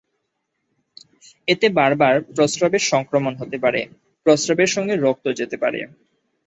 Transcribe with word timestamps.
এতে 1.47 1.67
বারবার 1.77 2.15
প্রস্রাবে 2.35 2.79
সংক্রমণ 2.91 3.33
হতে 3.35 3.57
পারে, 3.63 3.81
প্রস্রাবের 4.25 4.69
সঙ্গে 4.75 4.95
রক্ত 4.97 5.25
যেতে 5.39 5.55
পারে। 5.57 5.79